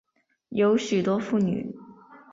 [0.49, 1.75] 有许多妇女